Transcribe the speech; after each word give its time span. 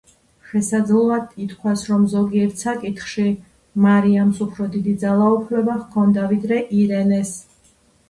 შესაძლოა 0.51 1.19
ითქვას, 1.43 1.83
რომ 1.89 2.07
ზოგიერთ 2.15 2.65
საკითხში 2.65 3.27
მარიამს 3.87 4.43
უფრო 4.49 4.69
დიდი 4.79 4.99
ძალაუფლება 5.07 5.81
ჰქონდა 5.87 6.29
ვიდრე 6.37 6.63
ირენეს. 6.83 7.41